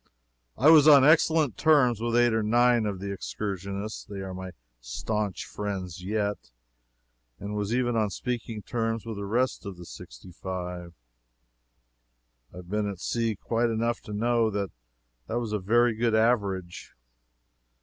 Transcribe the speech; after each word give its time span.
I 0.57 0.71
was 0.71 0.87
on 0.87 1.05
excellent 1.05 1.57
terms 1.57 2.01
with 2.01 2.15
eight 2.17 2.33
or 2.33 2.41
nine 2.41 2.87
of 2.87 2.99
the 2.99 3.11
excursionists 3.11 4.03
(they 4.03 4.21
are 4.21 4.33
my 4.33 4.49
staunch 4.79 5.45
friends 5.45 6.03
yet,) 6.03 6.49
and 7.39 7.53
was 7.53 7.71
even 7.71 7.95
on 7.95 8.09
speaking 8.09 8.63
terms 8.63 9.05
with 9.05 9.17
the 9.17 9.25
rest 9.27 9.63
of 9.63 9.77
the 9.77 9.85
sixty 9.85 10.31
five. 10.31 10.95
I 12.51 12.57
have 12.57 12.69
been 12.71 12.89
at 12.89 12.99
sea 12.99 13.35
quite 13.35 13.69
enough 13.69 14.01
to 14.01 14.11
know 14.13 14.49
that 14.49 14.71
that 15.27 15.37
was 15.39 15.51
a 15.53 15.59
very 15.59 15.93
good 15.93 16.15
average. 16.15 16.95